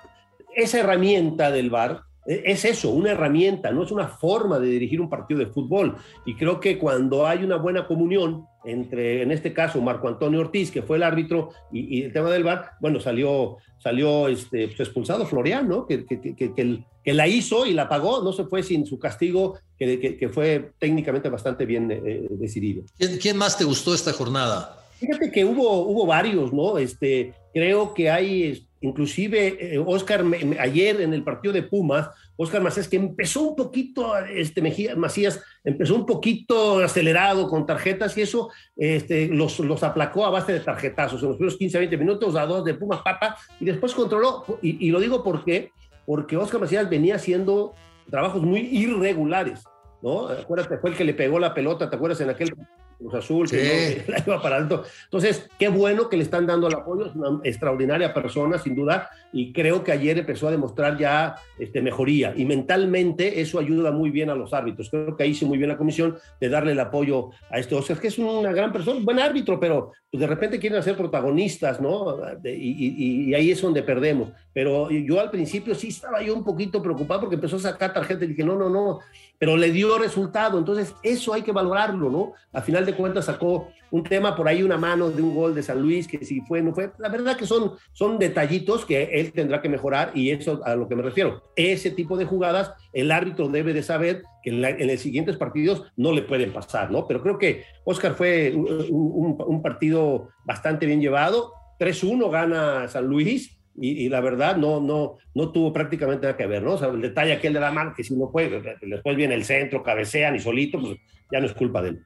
esa 0.55 0.79
herramienta 0.79 1.51
del 1.51 1.69
VAR 1.69 2.03
es 2.25 2.65
eso, 2.65 2.91
una 2.91 3.11
herramienta, 3.11 3.71
no 3.71 3.83
es 3.83 3.91
una 3.91 4.07
forma 4.07 4.59
de 4.59 4.67
dirigir 4.67 5.01
un 5.01 5.09
partido 5.09 5.39
de 5.39 5.47
fútbol. 5.47 5.95
Y 6.25 6.35
creo 6.35 6.59
que 6.59 6.77
cuando 6.77 7.25
hay 7.25 7.43
una 7.43 7.57
buena 7.57 7.87
comunión 7.87 8.45
entre, 8.63 9.23
en 9.23 9.31
este 9.31 9.53
caso, 9.53 9.81
Marco 9.81 10.07
Antonio 10.07 10.39
Ortiz, 10.39 10.69
que 10.69 10.83
fue 10.83 10.97
el 10.97 11.03
árbitro, 11.03 11.49
y, 11.71 12.03
el 12.03 12.13
tema 12.13 12.29
del 12.29 12.43
VAR, 12.43 12.73
bueno, 12.79 12.99
salió, 12.99 13.57
salió 13.79 14.27
este, 14.27 14.67
pues, 14.67 14.79
expulsado 14.81 15.25
Florian, 15.25 15.67
¿no? 15.67 15.87
Que, 15.87 16.05
que, 16.05 17.13
la 17.13 17.27
hizo 17.27 17.65
y 17.65 17.73
la 17.73 17.89
pagó, 17.89 18.21
no 18.21 18.31
se 18.31 18.43
fue 18.45 18.61
sin 18.61 18.85
su 18.85 18.99
castigo, 18.99 19.57
que, 19.77 20.29
fue 20.31 20.73
técnicamente 20.77 21.29
bastante 21.29 21.65
bien 21.65 21.89
eh, 21.91 22.27
decidido. 22.29 22.83
¿Quién, 23.19 23.35
más 23.35 23.57
te 23.57 23.63
gustó 23.63 23.95
esta 23.95 24.13
jornada? 24.13 24.80
Fíjate 25.01 25.31
que 25.31 25.43
hubo, 25.43 25.79
hubo 25.79 26.05
varios, 26.05 26.53
¿no? 26.53 26.77
Este, 26.77 27.33
creo 27.51 27.91
que 27.95 28.11
hay 28.11 28.67
inclusive 28.81 29.79
Oscar 29.83 30.23
eh, 30.33 30.57
ayer 30.59 31.01
en 31.01 31.13
el 31.13 31.23
partido 31.23 31.53
de 31.53 31.63
Pumas, 31.63 32.09
Oscar 32.35 32.61
Macías, 32.61 32.87
que 32.87 32.97
empezó 32.97 33.41
un 33.41 33.55
poquito, 33.55 34.15
este 34.17 34.61
Mejía, 34.61 34.95
Macías 34.95 35.43
empezó 35.63 35.95
un 35.95 36.05
poquito 36.05 36.79
acelerado 36.79 37.49
con 37.49 37.65
tarjetas 37.65 38.15
y 38.15 38.21
eso 38.21 38.49
este, 38.77 39.27
los, 39.27 39.59
los 39.59 39.81
aplacó 39.81 40.23
a 40.23 40.29
base 40.29 40.53
de 40.53 40.59
tarjetazos 40.59 41.21
en 41.23 41.29
los 41.29 41.37
primeros 41.37 41.57
15, 41.57 41.79
20 41.79 41.97
minutos, 41.97 42.35
a 42.35 42.45
dos 42.45 42.63
de 42.63 42.75
Pumas, 42.75 43.01
papa, 43.01 43.37
y 43.59 43.65
después 43.65 43.93
controló, 43.93 44.45
y, 44.61 44.91
lo 44.91 44.99
digo 44.99 45.23
porque, 45.23 45.71
porque 46.05 46.37
Oscar 46.37 46.61
Macías 46.61 46.89
venía 46.89 47.15
haciendo 47.15 47.73
trabajos 48.07 48.43
muy 48.43 48.61
irregulares, 48.61 49.63
¿no? 50.03 50.27
Acuérdate, 50.27 50.77
fue 50.77 50.91
el 50.91 50.95
que 50.95 51.05
le 51.05 51.15
pegó 51.15 51.39
la 51.39 51.55
pelota, 51.55 51.89
¿te 51.89 51.95
acuerdas 51.95 52.21
en 52.21 52.29
aquel 52.29 52.53
Cruz 53.01 53.13
Azul, 53.15 53.49
que 53.49 54.05
la 54.07 54.23
iba 54.25 54.41
para 54.41 54.57
alto. 54.57 54.83
Entonces, 55.05 55.49
qué 55.57 55.69
bueno 55.69 56.07
que 56.07 56.17
le 56.17 56.23
están 56.23 56.45
dando 56.45 56.67
el 56.67 56.75
apoyo, 56.75 57.07
es 57.07 57.15
una 57.15 57.39
extraordinaria 57.43 58.13
persona, 58.13 58.59
sin 58.59 58.75
duda, 58.75 59.09
y 59.33 59.53
creo 59.53 59.83
que 59.83 59.91
ayer 59.91 60.17
empezó 60.17 60.47
a 60.47 60.51
demostrar 60.51 60.97
ya 60.97 61.35
este, 61.57 61.81
mejoría. 61.81 62.33
Y 62.35 62.45
mentalmente 62.45 63.41
eso 63.41 63.59
ayuda 63.59 63.91
muy 63.91 64.09
bien 64.09 64.29
a 64.29 64.35
los 64.35 64.53
árbitros. 64.53 64.89
Creo 64.89 65.15
que 65.15 65.23
ahí 65.23 65.31
hizo 65.31 65.45
muy 65.45 65.57
bien 65.57 65.69
la 65.69 65.77
comisión 65.77 66.17
de 66.39 66.49
darle 66.49 66.73
el 66.73 66.79
apoyo 66.79 67.29
a 67.49 67.59
este 67.59 67.75
Oscar, 67.75 67.99
que 67.99 68.07
es 68.07 68.17
una 68.17 68.51
gran 68.51 68.71
persona, 68.71 68.99
buen 69.03 69.19
árbitro, 69.19 69.59
pero 69.59 69.91
pues, 70.09 70.19
de 70.19 70.27
repente 70.27 70.59
quieren 70.59 70.81
ser 70.83 70.97
protagonistas, 70.97 71.79
¿no? 71.79 72.17
Y, 72.43 73.29
y, 73.29 73.33
ahí 73.33 73.51
es 73.51 73.61
donde 73.61 73.83
perdemos. 73.83 74.29
Pero 74.53 74.89
yo 74.91 75.19
al 75.19 75.31
principio 75.31 75.73
sí 75.75 75.87
estaba 75.87 76.21
yo 76.21 76.35
un 76.35 76.43
poquito 76.43 76.81
preocupado 76.81 77.21
porque 77.21 77.35
empezó 77.35 77.55
a 77.55 77.59
sacar 77.59 77.93
tarjeta 77.93 78.25
y 78.25 78.29
dije, 78.29 78.43
no, 78.43 78.57
no, 78.57 78.69
no, 78.69 78.99
pero 79.39 79.55
le 79.55 79.71
dio 79.71 79.97
resultado. 79.97 80.59
Entonces, 80.59 80.93
eso 81.01 81.33
hay 81.33 81.41
que 81.41 81.51
valorarlo, 81.51 82.09
¿no? 82.09 82.33
A 82.51 82.61
final 82.61 82.85
de 82.85 82.93
cuentas 82.93 83.25
sacó 83.25 83.69
un 83.89 84.03
tema 84.03 84.35
por 84.35 84.47
ahí, 84.47 84.63
una 84.63 84.77
mano 84.77 85.09
de 85.09 85.21
un 85.21 85.35
gol 85.35 85.55
de 85.55 85.63
San 85.63 85.81
Luis, 85.81 86.07
que 86.07 86.23
si 86.25 86.41
fue, 86.41 86.61
no 86.61 86.73
fue. 86.73 86.91
La 86.97 87.09
verdad 87.09 87.35
que 87.35 87.45
son, 87.45 87.73
son 87.91 88.19
detallitos 88.19 88.85
que 88.85 89.20
él 89.21 89.31
tendrá 89.31 89.61
que 89.61 89.69
mejorar 89.69 90.11
y 90.13 90.31
eso 90.31 90.61
a 90.65 90.75
lo 90.75 90.87
que 90.87 90.95
me 90.95 91.01
refiero. 91.01 91.43
Ese 91.55 91.91
tipo 91.91 92.17
de 92.17 92.25
jugadas, 92.25 92.73
el 92.93 93.11
árbitro 93.11 93.47
debe 93.47 93.73
de 93.73 93.83
saber 93.83 94.23
que 94.43 94.49
en, 94.49 94.87
los 94.87 94.99
siguientes 94.99 95.37
partidos 95.37 95.83
no 95.95 96.11
le 96.11 96.23
pueden 96.23 96.51
pasar, 96.51 96.91
¿no? 96.91 97.07
Pero 97.07 97.21
creo 97.21 97.37
que 97.37 97.63
Oscar 97.85 98.15
fue 98.15 98.53
un, 98.53 99.61
partido 99.61 100.29
bastante 100.45 100.85
bien 100.85 101.01
llevado. 101.01 101.53
3-1 101.79 102.29
gana 102.29 102.87
San 102.87 103.05
Luis 103.05 103.57
y, 103.79 104.09
la 104.09 104.19
verdad 104.19 104.57
no, 104.57 104.81
no, 104.81 105.17
no 105.33 105.51
tuvo 105.51 105.71
prácticamente 105.71 106.25
nada 106.25 106.37
que 106.37 106.45
ver, 106.45 106.61
¿no? 106.61 106.73
O 106.73 106.77
sea, 106.77 106.89
el 106.89 107.01
detalle 107.01 107.33
aquel 107.33 107.53
de 107.53 107.59
la 107.59 107.71
mano, 107.71 107.93
que 107.95 108.03
si 108.03 108.15
no 108.15 108.31
puede, 108.31 108.61
después 108.81 109.15
viene 109.15 109.35
el 109.35 109.45
centro, 109.45 109.81
cabecean 109.81 110.35
y 110.35 110.39
solito, 110.39 110.79
pues 110.79 110.97
ya 111.31 111.39
no 111.39 111.45
es 111.45 111.53
culpa 111.53 111.81
de 111.81 111.89
él. 111.89 112.05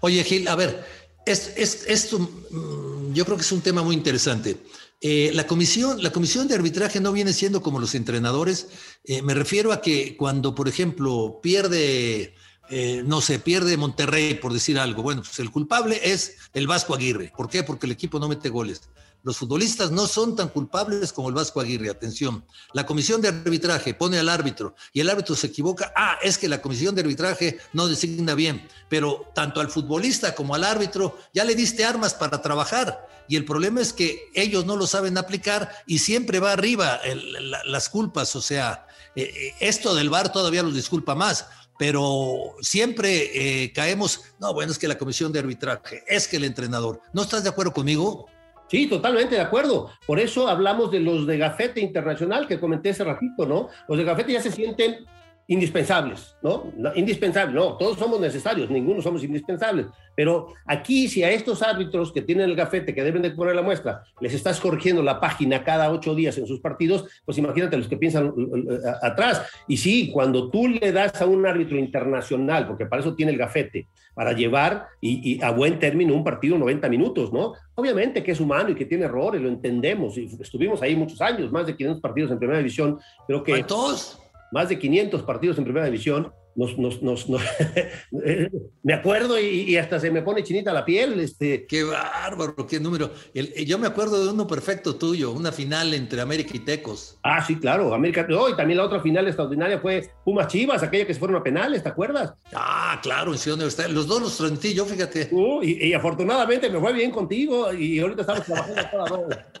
Oye, 0.00 0.22
Gil, 0.24 0.46
a 0.48 0.56
ver, 0.56 0.84
es, 1.26 1.56
es, 1.56 1.88
esto 1.88 2.18
mm, 2.18 2.93
yo 3.14 3.24
creo 3.24 3.36
que 3.36 3.42
es 3.42 3.52
un 3.52 3.62
tema 3.62 3.82
muy 3.82 3.94
interesante. 3.94 4.58
Eh, 5.00 5.30
la, 5.34 5.46
comisión, 5.46 6.02
la 6.02 6.12
comisión 6.12 6.48
de 6.48 6.54
arbitraje 6.54 7.00
no 7.00 7.12
viene 7.12 7.32
siendo 7.32 7.62
como 7.62 7.78
los 7.78 7.94
entrenadores. 7.94 8.68
Eh, 9.04 9.22
me 9.22 9.34
refiero 9.34 9.72
a 9.72 9.80
que 9.80 10.16
cuando, 10.16 10.54
por 10.54 10.68
ejemplo, 10.68 11.40
pierde, 11.42 12.34
eh, 12.70 13.02
no 13.04 13.20
sé, 13.20 13.38
pierde 13.38 13.76
Monterrey, 13.76 14.34
por 14.34 14.52
decir 14.52 14.78
algo, 14.78 15.02
bueno, 15.02 15.22
pues 15.22 15.38
el 15.38 15.50
culpable 15.50 16.00
es 16.02 16.36
el 16.52 16.66
Vasco 16.66 16.94
Aguirre. 16.94 17.32
¿Por 17.36 17.48
qué? 17.48 17.62
Porque 17.62 17.86
el 17.86 17.92
equipo 17.92 18.18
no 18.18 18.28
mete 18.28 18.48
goles. 18.48 18.82
Los 19.24 19.38
futbolistas 19.38 19.90
no 19.90 20.06
son 20.06 20.36
tan 20.36 20.50
culpables 20.50 21.10
como 21.12 21.30
el 21.30 21.34
Vasco 21.34 21.58
Aguirre. 21.58 21.88
Atención, 21.88 22.44
la 22.74 22.84
comisión 22.84 23.22
de 23.22 23.28
arbitraje 23.28 23.94
pone 23.94 24.18
al 24.18 24.28
árbitro 24.28 24.74
y 24.92 25.00
el 25.00 25.08
árbitro 25.08 25.34
se 25.34 25.46
equivoca. 25.46 25.94
Ah, 25.96 26.18
es 26.22 26.36
que 26.36 26.46
la 26.46 26.60
comisión 26.60 26.94
de 26.94 27.00
arbitraje 27.00 27.58
no 27.72 27.88
designa 27.88 28.34
bien, 28.34 28.68
pero 28.90 29.32
tanto 29.34 29.62
al 29.62 29.70
futbolista 29.70 30.34
como 30.34 30.54
al 30.54 30.62
árbitro 30.62 31.18
ya 31.32 31.42
le 31.44 31.54
diste 31.54 31.86
armas 31.86 32.12
para 32.12 32.42
trabajar. 32.42 33.08
Y 33.26 33.36
el 33.36 33.46
problema 33.46 33.80
es 33.80 33.94
que 33.94 34.28
ellos 34.34 34.66
no 34.66 34.76
lo 34.76 34.86
saben 34.86 35.16
aplicar 35.16 35.70
y 35.86 36.00
siempre 36.00 36.38
va 36.38 36.52
arriba 36.52 37.00
las 37.64 37.88
culpas. 37.88 38.36
O 38.36 38.42
sea, 38.42 38.86
eh, 39.16 39.22
eh, 39.22 39.54
esto 39.60 39.94
del 39.94 40.10
VAR 40.10 40.30
todavía 40.32 40.62
los 40.62 40.74
disculpa 40.74 41.14
más 41.14 41.46
pero 41.76 42.54
siempre 42.60 43.64
eh, 43.64 43.72
caemos, 43.72 44.20
no, 44.38 44.54
bueno, 44.54 44.70
es 44.70 44.78
que 44.78 44.86
la 44.86 44.96
comisión 44.96 45.32
de 45.32 45.40
arbitraje, 45.40 46.04
es 46.06 46.28
que 46.28 46.36
el 46.36 46.44
entrenador, 46.44 47.00
¿no 47.12 47.22
estás 47.22 47.42
de 47.42 47.48
acuerdo 47.48 47.72
conmigo? 47.72 48.28
Sí, 48.68 48.86
totalmente 48.86 49.34
de 49.34 49.40
acuerdo. 49.40 49.90
Por 50.06 50.18
eso 50.18 50.48
hablamos 50.48 50.90
de 50.90 51.00
los 51.00 51.26
de 51.26 51.38
gafete 51.38 51.80
internacional 51.80 52.46
que 52.46 52.58
comenté 52.58 52.90
hace 52.90 53.04
ratito, 53.04 53.46
¿no? 53.46 53.68
Los 53.88 53.98
de 53.98 54.04
gafete 54.04 54.32
ya 54.32 54.40
se 54.40 54.50
sienten 54.50 55.04
indispensables, 55.46 56.36
¿no? 56.42 56.72
Indispensables, 56.94 57.54
no, 57.54 57.76
todos 57.76 57.98
somos 57.98 58.18
necesarios, 58.18 58.70
ninguno 58.70 59.02
somos 59.02 59.22
indispensables. 59.22 59.86
Pero 60.16 60.54
aquí, 60.64 61.08
si 61.08 61.22
a 61.22 61.30
estos 61.30 61.62
árbitros 61.62 62.12
que 62.12 62.22
tienen 62.22 62.48
el 62.48 62.56
gafete, 62.56 62.94
que 62.94 63.02
deben 63.02 63.20
de 63.20 63.30
poner 63.30 63.54
la 63.54 63.62
muestra, 63.62 64.04
les 64.20 64.32
estás 64.32 64.58
corrigiendo 64.58 65.02
la 65.02 65.20
página 65.20 65.62
cada 65.62 65.90
ocho 65.90 66.14
días 66.14 66.38
en 66.38 66.46
sus 66.46 66.60
partidos, 66.60 67.04
pues 67.24 67.36
imagínate 67.36 67.76
los 67.76 67.88
que 67.88 67.96
piensan 67.96 68.32
atrás. 69.02 69.42
Y 69.68 69.76
sí, 69.76 70.10
cuando 70.12 70.50
tú 70.50 70.68
le 70.68 70.92
das 70.92 71.20
a 71.20 71.26
un 71.26 71.44
árbitro 71.44 71.76
internacional, 71.78 72.66
porque 72.66 72.86
para 72.86 73.02
eso 73.02 73.14
tiene 73.14 73.32
el 73.32 73.38
gafete, 73.38 73.88
para 74.14 74.32
llevar 74.32 74.86
y, 75.00 75.42
a 75.42 75.50
buen 75.50 75.78
término 75.78 76.14
un 76.14 76.24
partido 76.24 76.56
90 76.56 76.88
minutos, 76.88 77.32
¿no? 77.32 77.54
Obviamente 77.74 78.22
que 78.22 78.30
es 78.30 78.40
humano 78.40 78.70
y 78.70 78.74
que 78.74 78.86
tiene 78.86 79.04
errores, 79.04 79.42
lo 79.42 79.48
entendemos, 79.48 80.16
y 80.16 80.30
estuvimos 80.40 80.80
ahí 80.80 80.94
muchos 80.94 81.20
años, 81.20 81.50
más 81.50 81.66
de 81.66 81.76
500 81.76 82.00
partidos 82.00 82.30
en 82.30 82.38
primera 82.38 82.58
división, 82.58 82.98
creo 83.26 83.42
que... 83.42 83.64
todos 83.64 84.23
más 84.54 84.68
de 84.68 84.78
500 84.78 85.22
partidos 85.24 85.58
en 85.58 85.64
primera 85.64 85.84
división, 85.84 86.32
nos, 86.54 86.78
nos, 86.78 87.02
nos, 87.02 87.26
me 88.84 88.94
acuerdo 88.94 89.36
y, 89.40 89.76
hasta 89.76 89.98
se 89.98 90.12
me 90.12 90.22
pone 90.22 90.44
chinita 90.44 90.72
la 90.72 90.84
piel. 90.84 91.18
Este. 91.18 91.66
Qué 91.66 91.82
bárbaro, 91.82 92.64
qué 92.68 92.78
número. 92.78 93.10
yo 93.34 93.78
me 93.80 93.88
acuerdo 93.88 94.24
de 94.24 94.30
uno 94.32 94.46
perfecto 94.46 94.94
tuyo, 94.94 95.32
una 95.32 95.50
final 95.50 95.92
entre 95.92 96.20
América 96.20 96.52
y 96.54 96.60
Tecos. 96.60 97.18
Ah, 97.24 97.44
sí, 97.44 97.56
claro, 97.56 97.92
América. 97.92 98.24
Oh, 98.30 98.48
y 98.48 98.54
también 98.54 98.76
la 98.78 98.84
otra 98.84 99.00
final 99.00 99.26
extraordinaria 99.26 99.80
fue 99.80 100.08
Pumas 100.24 100.46
Chivas, 100.46 100.84
aquella 100.84 101.04
que 101.04 101.14
se 101.14 101.18
fueron 101.18 101.38
a 101.38 101.42
penales, 101.42 101.82
¿te 101.82 101.88
acuerdas? 101.88 102.34
Ah, 102.54 103.00
claro, 103.02 103.32
en 103.32 103.38
Ciudad 103.38 103.56
Universitaria. 103.56 103.92
Los 103.92 104.06
dos 104.06 104.22
los 104.22 104.36
transmití 104.36 104.72
yo, 104.72 104.84
fíjate. 104.84 105.30
Uh, 105.32 105.64
y, 105.64 105.88
y, 105.88 105.92
afortunadamente 105.94 106.70
me 106.70 106.78
fue 106.78 106.92
bien 106.92 107.10
contigo 107.10 107.72
y 107.72 107.98
ahorita 107.98 108.20
estamos 108.20 108.44
trabajando 108.44 108.82
toda 108.92 109.52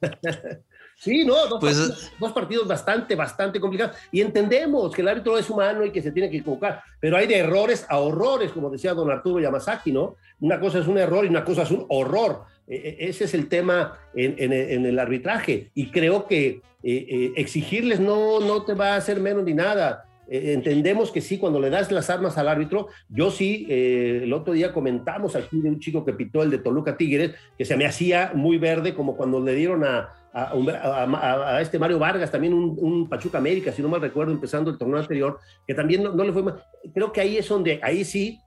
Sí, 1.00 1.24
no, 1.24 1.34
pues, 1.58 2.10
dos, 2.18 2.32
partidos, 2.32 2.68
bastante, 2.68 3.14
bastante 3.14 3.58
complicados. 3.58 3.96
Y 4.12 4.20
entendemos 4.20 4.94
que 4.94 5.00
el 5.00 5.08
árbitro 5.08 5.38
es 5.38 5.48
humano 5.48 5.82
y 5.82 5.90
que 5.90 6.02
se 6.02 6.12
tiene 6.12 6.28
que 6.28 6.36
equivocar, 6.36 6.82
pero 7.00 7.16
hay 7.16 7.26
de 7.26 7.38
errores 7.38 7.86
a 7.88 7.98
horrores, 7.98 8.52
como 8.52 8.68
decía 8.68 8.92
don 8.92 9.10
Arturo 9.10 9.40
Yamazaki, 9.40 9.92
¿no? 9.92 10.16
Una 10.40 10.60
cosa 10.60 10.78
es 10.78 10.86
un 10.86 10.98
error 10.98 11.24
y 11.24 11.28
una 11.28 11.42
cosa 11.42 11.62
es 11.62 11.70
un 11.70 11.86
horror. 11.88 12.42
E, 12.68 12.74
e, 12.74 13.08
ese 13.08 13.24
es 13.24 13.32
el 13.32 13.48
tema 13.48 13.98
en, 14.14 14.52
el 14.52 14.98
arbitraje. 14.98 15.70
Y 15.74 15.90
creo 15.90 16.26
que 16.26 16.46
eh, 16.48 16.60
eh, 16.82 17.32
exigirles 17.36 17.98
no, 17.98 18.40
no 18.40 18.64
te 18.64 18.74
va 18.74 18.92
a 18.92 18.96
hacer 18.96 19.20
menos 19.20 19.42
ni 19.42 19.54
nada. 19.54 20.04
E, 20.30 20.52
entendemos 20.52 21.10
que 21.10 21.20
sí, 21.20 21.38
cuando 21.38 21.58
le 21.60 21.70
das 21.70 21.90
las 21.90 22.08
armas 22.08 22.38
al 22.38 22.48
árbitro, 22.48 22.88
yo 23.08 23.32
sí, 23.32 23.66
eh, 23.68 24.20
el 24.22 24.32
otro 24.32 24.52
día 24.52 24.72
comentamos 24.72 25.34
aquí 25.34 25.60
de 25.60 25.68
un 25.68 25.80
chico 25.80 26.04
que 26.04 26.12
pitó 26.12 26.42
el 26.44 26.50
de 26.50 26.58
Toluca 26.58 26.96
Tigres, 26.96 27.32
que 27.58 27.64
se 27.64 27.76
me 27.76 27.84
hacía 27.84 28.30
muy 28.34 28.56
verde, 28.56 28.94
como 28.94 29.16
cuando 29.16 29.40
le 29.40 29.56
dieron 29.56 29.84
a, 29.84 30.14
a, 30.32 31.60
este 31.60 31.80
Mario 31.80 31.98
Vargas, 31.98 32.30
también 32.30 32.54
un, 32.54 33.08
Pachuca 33.08 33.38
América, 33.38 33.72
si 33.72 33.82
no 33.82 33.88
mal 33.88 34.00
recuerdo, 34.00 34.32
empezando 34.32 34.70
el 34.70 34.78
torneo 34.78 34.98
anterior, 34.98 35.40
que 35.66 35.74
también 35.74 36.04
no, 36.04 36.24
le 36.24 36.32
fue 36.32 36.44
mal. 36.44 36.62
Creo 36.94 37.12
que 37.12 37.20
ahí 37.20 37.36
es 37.36 37.48
donde, 37.48 37.80
ahí 37.82 38.04
sí, 38.04 38.38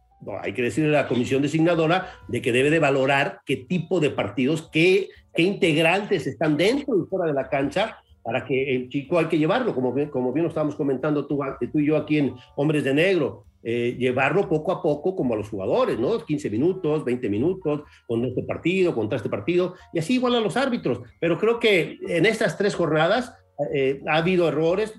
hay 0.42 0.54
que 0.54 0.62
decirle 0.62 0.98
a 0.98 1.02
la 1.02 1.08
comisión 1.10 1.42
designadora 1.42 2.14
de 2.30 2.42
que 2.42 2.54
debe 2.54 2.70
de 2.70 2.80
valorar 2.80 3.42
qué 3.46 3.58
tipo 3.58 4.00
de 4.00 4.10
partidos, 4.10 4.70
qué, 4.72 5.10
qué 5.34 5.42
integrantes 5.42 6.28
están 6.28 6.56
dentro 6.56 6.98
y 6.98 7.10
fuera 7.10 7.26
de 7.26 7.34
la 7.34 7.50
cancha 7.50 7.98
para 8.24 8.46
que 8.46 8.76
el 8.76 8.90
chico 8.90 9.20
hay 9.20 9.26
que 9.26 9.38
llevarlo, 9.38 9.76
como 9.76 9.94
bien, 9.94 10.10
como 10.10 10.32
bien 10.32 10.44
lo 10.44 10.50
estábamos 10.50 10.76
comentando 10.76 11.26
tú, 11.26 11.40
tú 11.72 11.80
y 11.80 11.86
yo 11.88 11.98
aquí 11.98 12.18
en 12.18 12.36
Hombres 12.56 12.84
de 12.84 12.94
Negro, 12.94 13.46
eh, 13.62 13.96
llevarlo 13.98 14.50
poco 14.50 14.72
a 14.72 14.82
poco 14.82 15.16
como 15.16 15.34
a 15.34 15.38
los 15.38 15.50
jugadores, 15.50 16.00
¿no? 16.00 16.18
15 16.20 16.50
minutos, 16.50 17.06
20 17.06 17.30
minutos, 17.30 17.84
con 18.08 18.26
este 18.26 18.44
partido, 18.44 18.94
contra 18.94 19.18
este 19.18 19.30
partido, 19.30 19.76
y 19.94 20.00
así 20.00 20.16
igual 20.16 20.36
a 20.36 20.42
los 20.42 20.58
árbitros. 20.58 21.02
Pero 21.20 21.38
creo 21.38 21.60
que 21.60 21.98
en 22.08 22.26
estas 22.26 22.58
tres 22.58 22.76
jornadas 22.76 23.34
eh, 23.74 24.02
ha 24.08 24.18
habido 24.18 24.48
errores 24.48 24.94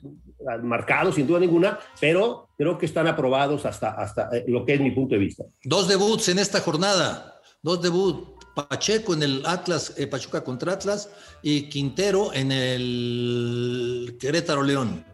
marcados 0.62 1.14
sin 1.14 1.26
duda 1.26 1.40
ninguna, 1.40 1.78
pero 2.00 2.48
creo 2.56 2.78
que 2.78 2.86
están 2.86 3.06
aprobados 3.06 3.64
hasta, 3.66 3.90
hasta 3.90 4.28
eh, 4.36 4.44
lo 4.48 4.64
que 4.64 4.74
es 4.74 4.80
mi 4.80 4.90
punto 4.90 5.14
de 5.14 5.20
vista. 5.20 5.44
Dos 5.62 5.88
debuts 5.88 6.28
en 6.28 6.38
esta 6.38 6.60
jornada, 6.60 7.40
dos 7.62 7.82
debuts. 7.82 8.33
Pacheco 8.54 9.14
en 9.14 9.22
el 9.22 9.42
Atlas, 9.46 9.94
Pachuca 10.10 10.44
contra 10.44 10.72
Atlas, 10.72 11.10
y 11.42 11.68
Quintero 11.68 12.32
en 12.32 12.52
el 12.52 14.16
Querétaro 14.20 14.62
León. 14.62 15.04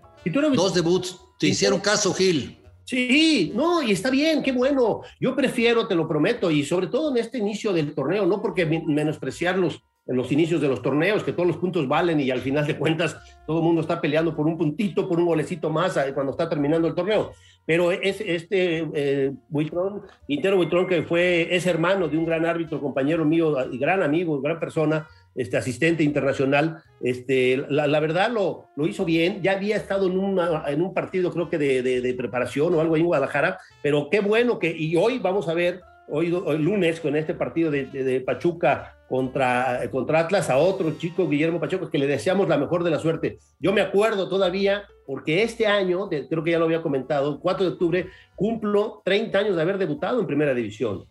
Dos 0.55 0.75
debuts. 0.75 1.19
Te 1.39 1.49
hicieron 1.49 1.81
caso, 1.81 2.13
Gil. 2.13 2.59
Sí, 2.85 3.53
no, 3.55 3.83
y 3.83 3.93
está 3.93 4.11
bien, 4.11 4.43
qué 4.43 4.51
bueno. 4.51 5.03
Yo 5.21 5.37
prefiero, 5.37 5.87
te 5.87 5.95
lo 5.95 6.09
prometo, 6.09 6.51
y 6.51 6.65
sobre 6.65 6.89
todo 6.89 7.11
en 7.11 7.19
este 7.19 7.39
inicio 7.39 7.73
del 7.73 7.95
torneo, 7.95 8.27
no 8.27 8.43
porque 8.43 8.67
menospreciar 8.67 9.57
los, 9.57 9.81
en 10.07 10.17
los 10.17 10.33
inicios 10.33 10.61
de 10.61 10.67
los 10.67 10.83
torneos, 10.83 11.23
que 11.23 11.33
todos 11.33 11.47
los 11.47 11.57
puntos 11.57 11.87
valen 11.87 12.21
y 12.21 12.33
al 12.33 12.41
final 12.41 12.67
de 12.67 12.77
cuentas 12.77 13.17
todo 13.47 13.59
el 13.59 13.65
mundo 13.65 13.83
está 13.83 14.01
peleando 14.01 14.35
por 14.35 14.47
un 14.47 14.59
puntito, 14.59 15.09
por 15.09 15.21
un 15.21 15.27
golecito 15.27 15.71
más 15.71 15.97
eh, 15.97 16.13
cuando 16.13 16.33
está 16.33 16.49
terminando 16.49 16.89
el 16.89 16.95
torneo. 16.97 17.31
Pero 17.71 17.93
es 17.93 18.21
este 18.21 18.85
eh, 18.95 19.33
Buitrón, 19.49 20.03
Quintero 20.27 20.57
Buitrón, 20.57 20.89
que 20.89 21.05
fue, 21.05 21.55
es 21.55 21.67
hermano 21.67 22.09
de 22.09 22.19
un 22.19 22.27
gran 22.27 22.45
árbitro, 22.45 22.81
compañero 22.81 23.25
mío 23.25 23.55
gran 23.75 24.03
amigo, 24.03 24.41
gran 24.41 24.59
persona, 24.59 25.07
este 25.37 25.57
asistente 25.57 26.03
internacional, 26.03 26.83
este, 27.01 27.65
la, 27.69 28.01
verdad 28.01 28.33
lo, 28.33 28.67
lo, 28.75 28.89
hizo 28.89 29.05
bien, 29.05 29.41
ya 29.41 29.53
había 29.53 29.77
estado 29.77 30.09
en, 30.09 30.19
una, 30.19 30.65
en 30.67 30.83
un 30.83 30.93
partido 30.93 31.31
creo 31.31 31.49
que 31.49 31.59
de, 31.59 31.81
de, 31.83 32.15
preparación 32.15 32.75
o 32.75 32.81
algo 32.81 32.97
ahí 32.97 33.03
en 33.03 33.07
Guadalajara, 33.07 33.59
pero 33.85 34.09
qué 34.11 34.19
bueno 34.19 34.59
que, 34.59 34.75
y 34.77 34.97
hoy 34.97 35.21
vamos 35.21 35.49
a 35.49 35.55
ver, 35.55 35.81
hoy, 36.11 36.33
hoy 36.33 36.59
lunes 36.59 37.01
con 37.01 37.17
este 37.17 37.35
partido 37.35 37.71
de, 37.71 37.87
de, 37.87 38.21
Pachuca 38.21 38.97
contra, 39.09 39.89
contra 39.91 40.21
Atlas, 40.21 40.51
a 40.51 40.57
otro 40.57 40.97
chico, 40.99 41.29
Guillermo 41.29 41.61
Pacheco, 41.61 41.91
que 41.91 41.99
le 41.99 42.07
deseamos 42.07 42.49
la 42.49 42.59
mejor 42.59 42.85
de 42.85 42.91
la 42.91 42.99
suerte. 42.99 43.39
Yo 43.59 43.73
me 43.73 43.81
acuerdo 43.81 44.29
todavía, 44.29 44.85
porque 45.07 45.43
este 45.43 45.67
año, 45.67 46.09
creo 46.09 46.45
que 46.45 46.51
ya 46.53 46.59
lo 46.59 46.67
había 46.67 46.83
comentado, 46.83 47.41
4 47.41 47.65
de 47.65 47.73
octubre, 47.73 48.11
cumplo 48.37 49.03
30 49.05 49.39
años 49.39 49.57
de 49.57 49.63
haber 49.63 49.79
debutado 49.79 50.21
en 50.21 50.27
Primera 50.27 50.55
División. 50.55 51.05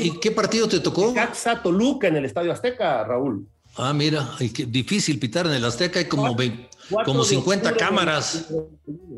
¿Y 0.00 0.18
qué 0.20 0.30
partido 0.30 0.68
te 0.68 0.80
tocó? 0.80 1.12
Caxa 1.14 1.62
Toluca 1.62 2.08
en 2.08 2.16
el 2.16 2.24
Estadio 2.24 2.52
Azteca, 2.52 3.04
Raúl. 3.04 3.46
Ah, 3.76 3.92
mira, 3.94 4.28
difícil 4.68 5.18
pitar 5.18 5.46
en 5.46 5.52
el 5.52 5.64
Azteca, 5.64 5.98
hay 5.98 6.04
como, 6.04 6.36
como 7.04 7.24
50 7.24 7.74
cámaras. 7.74 8.52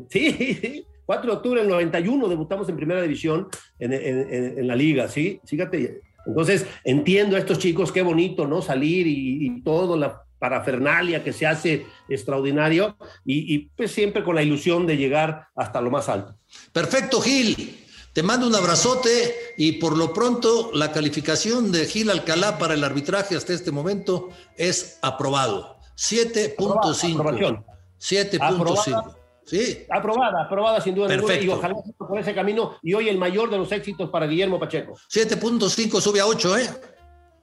Sí, 0.09 0.85
4 1.05 1.31
de 1.31 1.37
octubre 1.37 1.61
del 1.61 1.69
91 1.69 2.27
debutamos 2.27 2.67
en 2.69 2.75
primera 2.75 3.01
división 3.01 3.47
en, 3.79 4.67
la 4.67 4.75
liga, 4.75 5.07
¿sí? 5.07 5.39
Fíjate, 5.45 6.01
entonces 6.25 6.65
entiendo 6.83 7.35
a 7.35 7.39
estos 7.39 7.59
chicos, 7.59 7.91
qué 7.91 8.01
bonito, 8.01 8.47
¿no? 8.47 8.61
Salir 8.61 9.07
y, 9.07 9.45
y 9.45 9.61
todo, 9.61 9.97
la 9.97 10.23
parafernalia 10.39 11.23
que 11.23 11.33
se 11.33 11.47
hace 11.47 11.85
extraordinario 12.09 12.97
y, 13.23 13.53
y 13.53 13.69
pues 13.75 13.91
siempre 13.91 14.23
con 14.23 14.35
la 14.35 14.43
ilusión 14.43 14.85
de 14.85 14.97
llegar 14.97 15.47
hasta 15.55 15.81
lo 15.81 15.91
más 15.91 16.09
alto. 16.09 16.35
Perfecto, 16.71 17.21
Gil. 17.21 17.81
Te 18.13 18.23
mando 18.23 18.47
un 18.47 18.55
abrazote 18.55 19.35
y 19.57 19.73
por 19.73 19.97
lo 19.97 20.13
pronto 20.13 20.71
la 20.73 20.93
calificación 20.93 21.73
de 21.73 21.85
Gil 21.85 22.09
Alcalá 22.09 22.57
para 22.57 22.73
el 22.73 22.83
arbitraje 22.83 23.35
hasta 23.35 23.51
este 23.51 23.71
momento 23.71 24.29
es 24.55 24.99
aprobado. 25.01 25.75
7.5. 25.97 27.65
7.5. 27.99 29.15
Sí. 29.45 29.85
Aprobada, 29.89 30.43
aprobada 30.43 30.81
sin 30.81 30.95
duda 30.95 31.07
ninguna. 31.07 31.35
Y 31.35 31.47
ojalá 31.49 31.75
por 31.97 32.19
ese 32.19 32.33
camino. 32.33 32.77
Y 32.81 32.93
hoy 32.93 33.09
el 33.09 33.17
mayor 33.17 33.49
de 33.49 33.57
los 33.57 33.71
éxitos 33.71 34.09
para 34.09 34.25
Guillermo 34.25 34.59
Pacheco. 34.59 34.93
7.5 35.09 36.01
sube 36.01 36.19
a 36.19 36.25
8, 36.25 36.57
¿eh? 36.57 36.69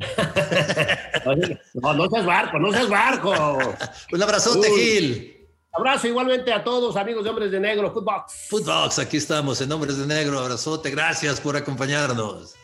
no, 1.74 1.94
no 1.94 2.10
seas 2.10 2.26
barco, 2.26 2.58
no 2.58 2.72
seas 2.72 2.88
barco. 2.88 3.32
un 4.12 4.22
abrazote, 4.22 4.68
Gil. 4.70 5.38
Abrazo 5.74 6.06
igualmente 6.06 6.52
a 6.52 6.62
todos, 6.62 6.96
amigos 6.96 7.24
de 7.24 7.30
Hombres 7.30 7.50
de 7.50 7.58
Negro, 7.58 7.90
Footbox. 7.92 8.48
Footbox, 8.50 8.98
aquí 8.98 9.16
estamos 9.16 9.58
en 9.62 9.72
Hombres 9.72 9.96
de 9.96 10.06
Negro. 10.06 10.38
Abrazote, 10.38 10.90
gracias 10.90 11.40
por 11.40 11.56
acompañarnos. 11.56 12.54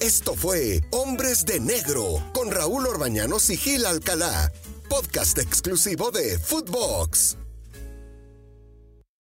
Esto 0.00 0.34
fue 0.34 0.82
Hombres 0.90 1.46
de 1.46 1.58
Negro 1.58 2.22
con 2.34 2.50
Raúl 2.50 2.86
Orbañanos 2.86 3.48
y 3.48 3.56
Gil 3.56 3.86
Alcalá, 3.86 4.52
podcast 4.90 5.38
exclusivo 5.38 6.10
de 6.10 6.38
Footbox. 6.38 7.38